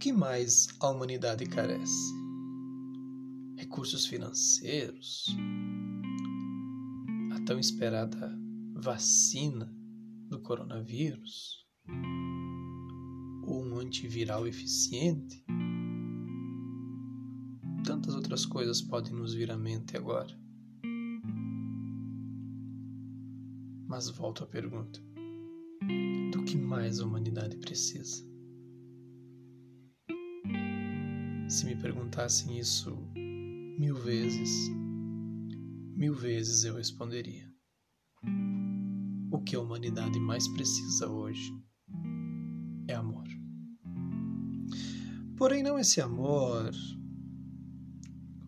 [0.00, 2.14] que mais a humanidade carece?
[3.58, 5.26] Recursos financeiros?
[7.34, 8.34] A tão esperada
[8.76, 9.70] vacina
[10.30, 11.66] do coronavírus?
[13.46, 15.44] Ou um antiviral eficiente?
[17.84, 20.34] Tantas outras coisas podem nos vir à mente agora.
[23.86, 24.98] Mas volto à pergunta:
[26.32, 28.29] do que mais a humanidade precisa?
[31.50, 32.96] Se me perguntassem isso
[33.76, 34.70] mil vezes,
[35.96, 37.52] mil vezes eu responderia:
[39.32, 41.52] o que a humanidade mais precisa hoje
[42.86, 43.26] é amor.
[45.36, 46.70] Porém, não esse amor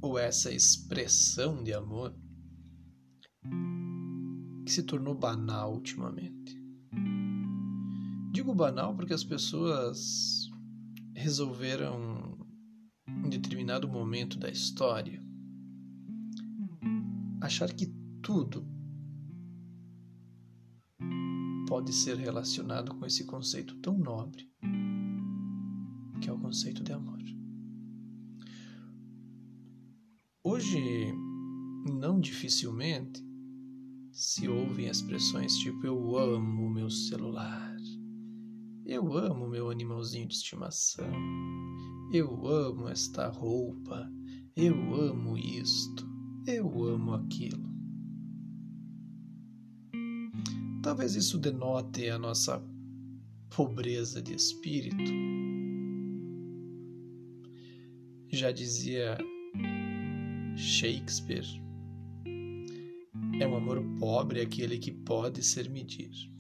[0.01, 2.15] ou essa expressão de amor
[4.65, 6.57] que se tornou banal ultimamente.
[8.31, 10.49] Digo banal porque as pessoas
[11.15, 12.42] resolveram,
[13.39, 15.21] determinado momento da história,
[17.41, 17.87] achar que
[18.23, 18.67] tudo
[21.67, 24.47] pode ser relacionado com esse conceito tão nobre,
[26.21, 27.19] que é o conceito de amor.
[30.45, 30.79] Hoje,
[31.99, 33.25] não dificilmente,
[34.13, 37.75] se ouvem expressões tipo eu amo meu celular,
[38.85, 41.11] eu amo meu animalzinho de estimação,
[42.13, 44.07] eu amo esta roupa,
[44.55, 46.07] eu amo isto,
[46.47, 47.73] eu amo aquilo.
[50.83, 52.63] Talvez isso denote a nossa
[53.49, 55.11] pobreza de espírito.
[58.29, 59.17] Já dizia
[60.55, 61.47] Shakespeare:
[63.41, 66.32] é um amor pobre aquele que pode ser medido.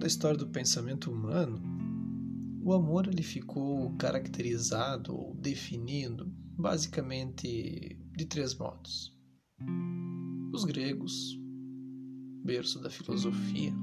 [0.00, 1.60] Da história do pensamento humano,
[2.64, 9.14] o amor ele ficou caracterizado ou definido basicamente de três modos.
[10.54, 11.38] Os gregos,
[12.42, 13.74] berço da filosofia,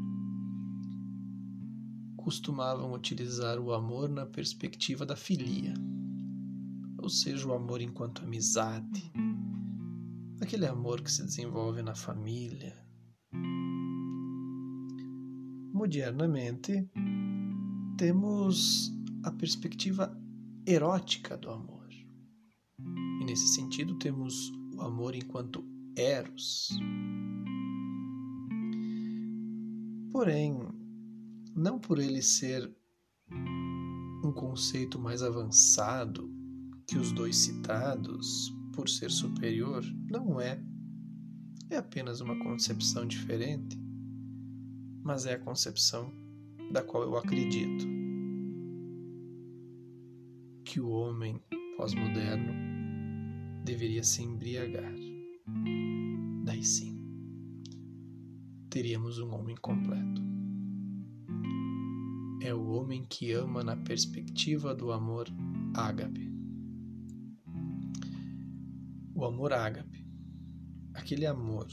[2.17, 5.75] costumavam utilizar o amor na perspectiva da filia,
[6.97, 9.11] ou seja, o amor enquanto amizade,
[10.41, 12.86] aquele amor que se desenvolve na família.
[15.77, 16.89] Modernamente,
[17.99, 20.11] temos a perspectiva
[20.65, 21.87] erótica do amor.
[23.21, 25.63] E nesse sentido, temos o amor enquanto
[25.95, 26.69] eros.
[30.11, 30.57] Porém,
[31.55, 32.75] não por ele ser
[34.25, 36.27] um conceito mais avançado
[36.87, 40.59] que os dois citados, por ser superior, não é.
[41.69, 43.77] É apenas uma concepção diferente,
[45.07, 46.11] mas é a concepção
[46.69, 47.87] da qual eu acredito
[50.65, 51.41] que o homem
[51.77, 52.53] pós-moderno
[53.63, 54.93] deveria se embriagar.
[56.43, 57.01] Daí sim,
[58.69, 60.27] teríamos um homem completo
[62.41, 65.27] é o homem que ama na perspectiva do amor
[65.73, 66.31] ágape.
[69.15, 70.05] O amor ágape,
[70.93, 71.67] aquele amor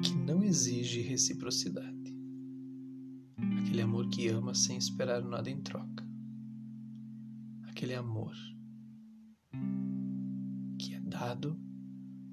[0.00, 2.14] que não exige reciprocidade,
[3.60, 6.06] aquele amor que ama sem esperar nada em troca,
[7.68, 8.34] aquele amor
[10.78, 11.58] que é dado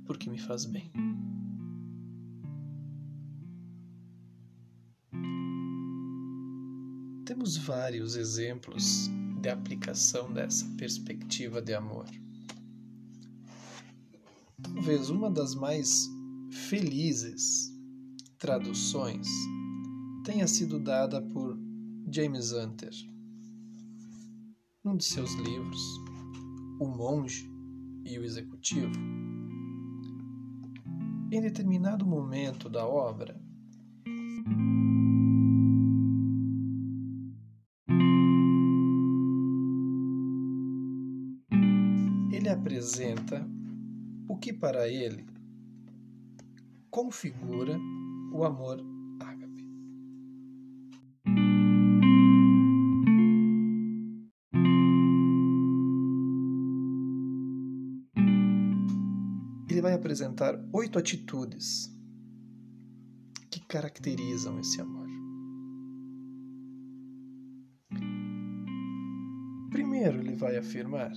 [0.05, 0.91] porque me faz bem.
[7.25, 9.07] Temos vários exemplos
[9.39, 12.05] de aplicação dessa perspectiva de amor.
[14.61, 16.09] Talvez uma das mais
[16.69, 17.75] felizes.
[18.37, 19.27] Traduções.
[20.23, 21.57] Tenha sido dada por
[22.11, 22.91] James Hunter.
[24.83, 25.81] Num de seus livros,
[26.79, 27.51] O Monge
[28.05, 28.93] e o Executivo,
[31.31, 33.39] em determinado momento da obra,
[42.49, 43.47] apresenta
[44.27, 45.28] o que para ele
[47.01, 47.79] configura
[48.33, 48.77] o amor
[49.21, 49.63] ágape.
[59.69, 61.89] Ele vai apresentar oito atitudes
[63.49, 65.07] que caracterizam esse amor.
[69.71, 71.13] Primeiro, ele vai afirmar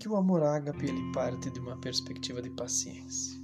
[0.00, 3.38] que o amor ágape ele parte de uma perspectiva de paciência.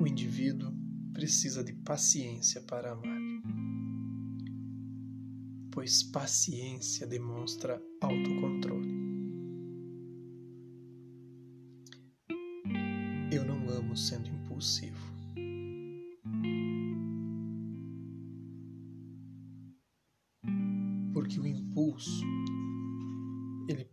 [0.00, 0.72] O indivíduo
[1.12, 3.20] precisa de paciência para amar,
[5.70, 8.55] pois paciência demonstra autocontrole.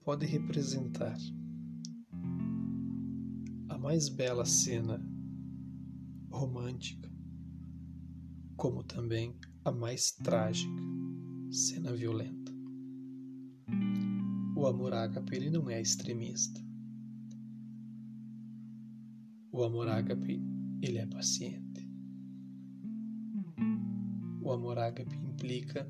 [0.03, 1.17] Pode representar
[3.69, 5.01] a mais bela cena
[6.29, 7.09] romântica,
[8.57, 9.33] como também
[9.63, 10.81] a mais trágica
[11.49, 12.51] cena violenta.
[14.57, 16.59] O amor ágape ele não é extremista.
[19.51, 20.41] O amor ágape
[20.81, 21.89] ele é paciente.
[24.41, 25.89] O amor ágape implica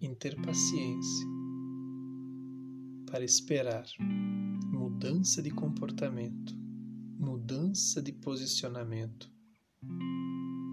[0.00, 1.43] em ter paciência
[3.14, 3.86] para esperar
[4.72, 6.52] mudança de comportamento,
[7.16, 9.30] mudança de posicionamento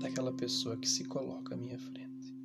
[0.02, 2.36] daquela pessoa que se coloca à minha frente.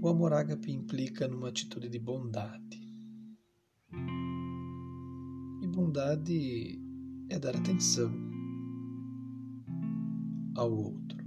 [0.00, 2.80] O amor ágape implica numa atitude de bondade.
[5.60, 6.80] E bondade
[7.28, 8.10] é dar atenção
[10.56, 11.18] ao outro,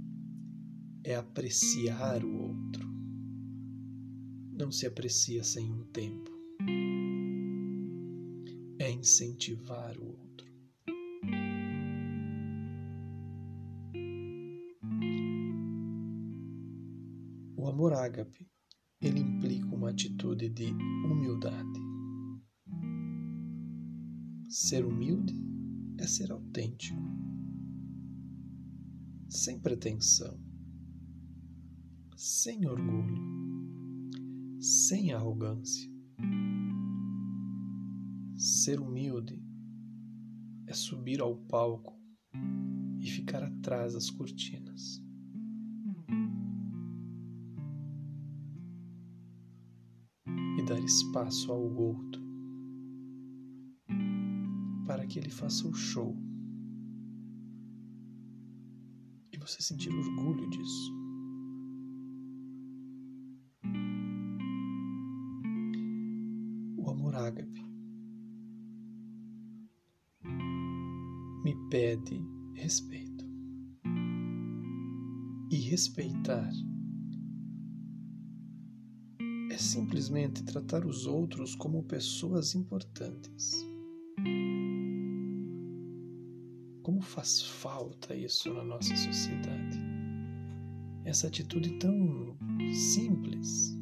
[1.04, 2.85] é apreciar o outro
[4.56, 6.30] não se aprecia sem um tempo.
[8.78, 10.46] É incentivar o outro.
[17.56, 18.48] O amor ágape,
[19.00, 20.72] ele implica uma atitude de
[21.04, 21.80] humildade.
[24.48, 25.34] Ser humilde
[25.98, 27.02] é ser autêntico,
[29.28, 30.40] sem pretensão,
[32.16, 33.35] sem orgulho
[34.66, 35.88] sem arrogância.
[38.36, 39.40] Ser humilde
[40.66, 41.96] é subir ao palco
[42.98, 45.00] e ficar atrás das cortinas.
[50.58, 52.20] E dar espaço ao outro
[54.84, 56.16] para que ele faça o show.
[59.32, 61.05] E você sentir orgulho disso.
[71.70, 72.22] Pede
[72.54, 73.24] respeito.
[75.50, 76.50] E respeitar
[79.50, 83.64] é simplesmente tratar os outros como pessoas importantes.
[86.82, 89.78] Como faz falta isso na nossa sociedade?
[91.04, 92.36] Essa atitude tão
[92.72, 93.76] simples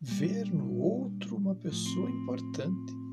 [0.00, 3.03] ver no outro uma pessoa importante,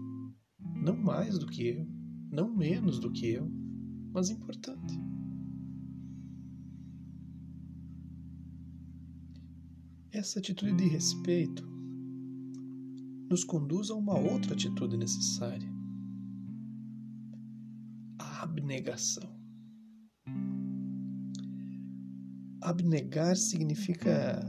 [0.82, 1.88] não mais do que eu,
[2.32, 3.48] não menos do que eu,
[4.12, 5.00] mas importante.
[10.12, 11.66] Essa atitude de respeito
[13.30, 15.70] nos conduz a uma outra atitude necessária:
[18.20, 19.40] a abnegação.
[22.62, 24.40] Abnegar significa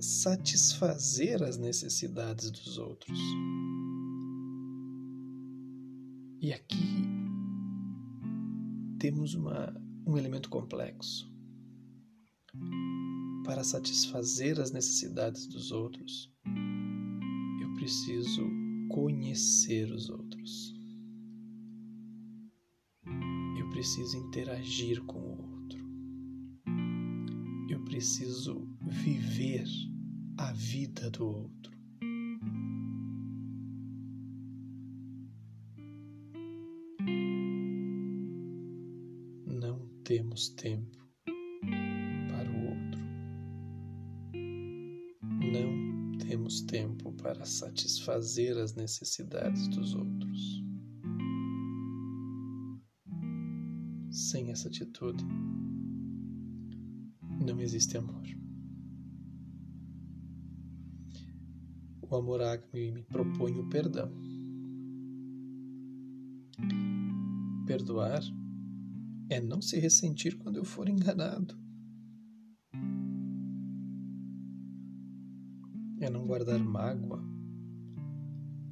[0.00, 3.18] satisfazer as necessidades dos outros.
[6.42, 7.04] E aqui
[8.98, 11.30] temos uma, um elemento complexo.
[13.44, 16.32] Para satisfazer as necessidades dos outros,
[17.60, 18.48] eu preciso
[18.88, 20.74] conhecer os outros.
[23.58, 25.78] Eu preciso interagir com o outro.
[27.68, 29.66] Eu preciso viver
[30.38, 31.79] a vida do outro.
[40.10, 43.00] Temos tempo para o outro.
[45.22, 50.64] Não temos tempo para satisfazer as necessidades dos outros.
[54.10, 55.24] Sem essa atitude,
[57.46, 58.24] não existe amor.
[62.02, 64.10] o amor ágape me propõe o perdão.
[67.64, 68.20] Perdoar
[69.30, 71.56] é não se ressentir quando eu for enganado.
[76.00, 77.22] É não guardar mágoa,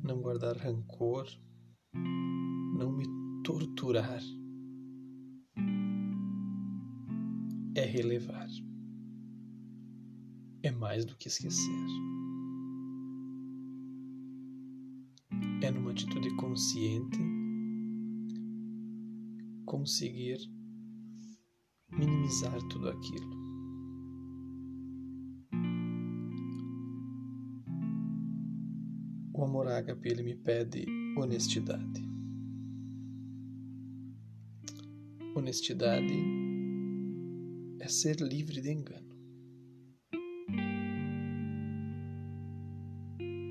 [0.03, 1.27] não guardar rancor,
[2.77, 3.05] não me
[3.45, 4.21] torturar.
[7.77, 8.49] É relevar.
[10.63, 11.87] É mais do que esquecer.
[15.61, 17.19] é numa atitude consciente
[19.69, 20.39] conseguir
[21.91, 23.39] minimizar tudo aquilo.
[29.35, 30.87] O amor ágape ele me pede
[31.19, 32.03] honestidade.
[35.37, 36.15] Honestidade
[37.79, 39.07] é ser livre de engano.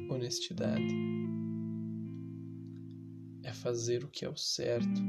[0.09, 0.95] Honestidade
[3.43, 5.01] é fazer o que é o certo,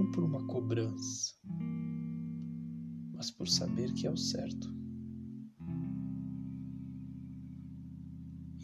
[0.00, 1.34] não por uma cobrança,
[3.12, 4.74] mas por saber que é o certo.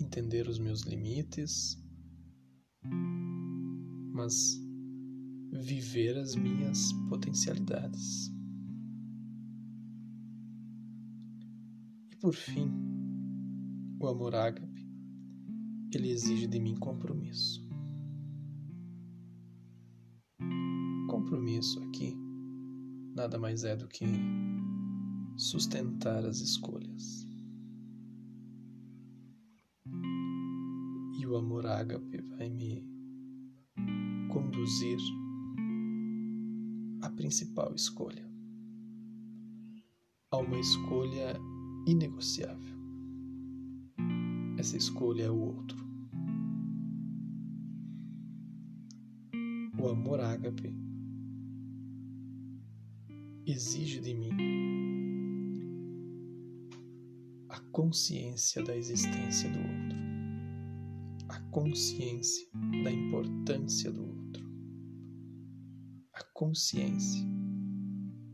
[0.00, 1.76] Entender os meus limites,
[4.14, 4.58] mas
[5.52, 8.32] viver as minhas potencialidades.
[12.10, 12.70] E por fim,
[14.00, 14.88] o amor ágape,
[15.92, 17.65] ele exige de mim compromisso.
[21.26, 22.16] Compromisso aqui
[23.12, 24.04] nada mais é do que
[25.36, 27.26] sustentar as escolhas.
[31.18, 32.88] E o amor ágape vai me
[34.32, 34.98] conduzir
[37.02, 38.24] à principal escolha,
[40.30, 41.36] a uma escolha
[41.88, 42.78] inegociável.
[44.58, 45.84] Essa escolha é o outro.
[49.76, 50.86] O amor ágape
[53.46, 54.30] exige de mim
[57.48, 59.98] a consciência da existência do outro,
[61.28, 62.48] a consciência
[62.82, 64.44] da importância do outro,
[66.12, 67.24] a consciência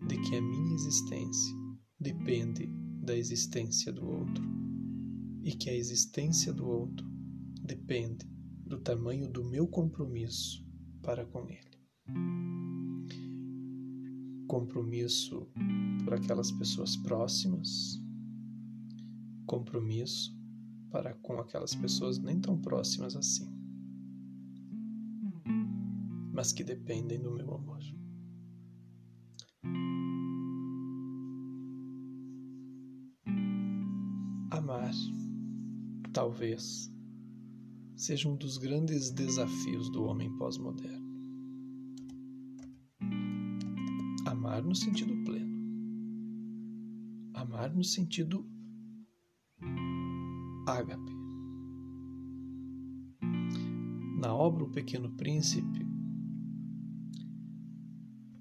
[0.08, 1.54] de que a minha existência
[2.00, 2.66] depende
[3.02, 4.42] da existência do outro
[5.42, 7.06] e que a existência do outro
[7.62, 8.26] depende
[8.64, 10.66] do tamanho do meu compromisso
[11.02, 12.51] para com ele
[14.52, 15.48] compromisso
[16.04, 17.98] por aquelas pessoas próximas,
[19.46, 20.38] compromisso
[20.90, 23.48] para com aquelas pessoas nem tão próximas assim,
[26.34, 27.80] mas que dependem do meu amor.
[34.50, 34.92] Amar,
[36.12, 36.92] talvez,
[37.96, 41.01] seja um dos grandes desafios do homem pós-moderno.
[44.62, 45.52] Amar no sentido pleno.
[47.34, 48.46] Amar no sentido
[50.68, 51.12] ágape.
[54.20, 55.84] Na obra O Pequeno Príncipe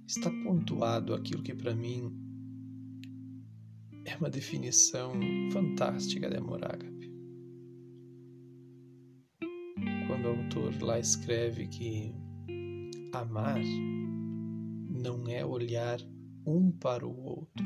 [0.07, 2.13] está pontuado aquilo que para mim
[4.05, 5.13] é uma definição
[5.51, 7.11] fantástica de amor ágape.
[10.05, 12.13] Quando o autor lá escreve que
[13.11, 13.59] amar
[15.01, 15.99] não é olhar
[16.45, 17.65] um para o outro.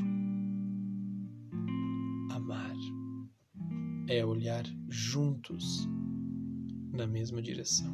[2.32, 2.76] Amar
[4.08, 5.88] é olhar juntos
[6.94, 7.94] na mesma direção.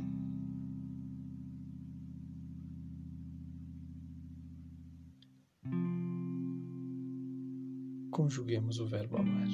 [8.11, 9.47] Conjuguemos o verbo amar.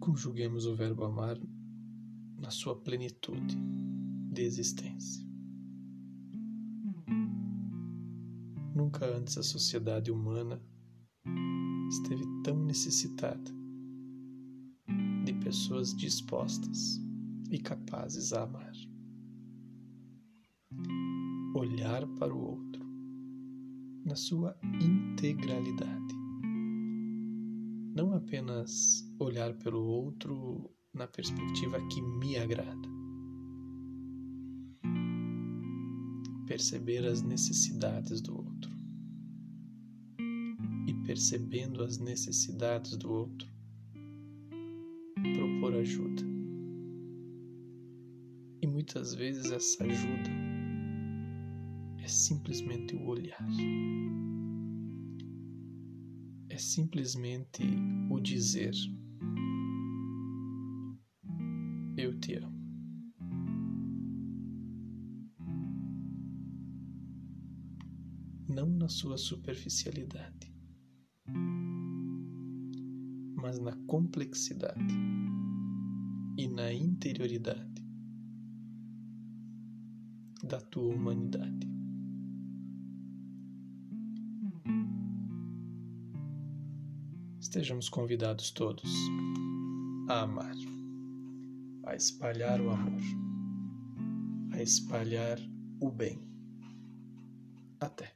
[0.00, 1.38] Conjuguemos o verbo amar
[2.38, 3.56] na sua plenitude
[4.32, 5.25] de existência.
[8.86, 10.62] Nunca antes a sociedade humana
[11.90, 13.50] esteve tão necessitada
[15.24, 17.00] de pessoas dispostas
[17.50, 18.72] e capazes a amar.
[21.56, 22.86] Olhar para o outro
[24.04, 26.14] na sua integralidade.
[27.92, 32.88] Não apenas olhar pelo outro na perspectiva que me agrada,
[36.46, 38.45] perceber as necessidades do outro.
[41.06, 43.48] Percebendo as necessidades do outro,
[45.34, 46.22] propor ajuda.
[48.60, 50.30] E muitas vezes essa ajuda
[52.02, 53.46] é simplesmente o olhar.
[56.48, 57.62] É simplesmente
[58.10, 58.74] o dizer:
[61.96, 62.56] Eu te amo.
[68.56, 70.45] não na sua superficialidade,
[73.46, 74.92] mas na complexidade
[76.36, 77.80] e na interioridade
[80.42, 81.68] da tua humanidade.
[87.38, 88.92] Estejamos convidados todos
[90.08, 90.56] a amar,
[91.84, 93.00] a espalhar o amor,
[94.54, 95.38] a espalhar
[95.80, 96.20] o bem.
[97.78, 98.15] Até.